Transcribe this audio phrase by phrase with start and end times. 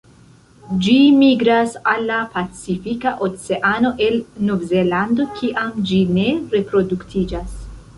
[0.85, 7.59] Ĝi migras al la Pacifika Oceano el Novzelando kiam ĝi ne reproduktiĝas.